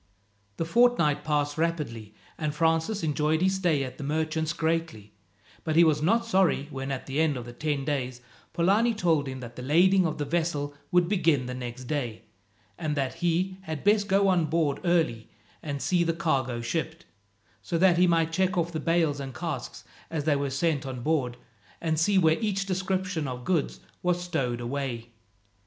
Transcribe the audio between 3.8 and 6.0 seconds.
at the merchant's greatly, but he